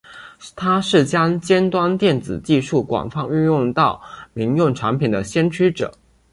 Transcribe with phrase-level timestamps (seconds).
[0.55, 4.01] 他是将尖端电子技术广泛运用到
[4.33, 5.93] 民用产品的先驱者。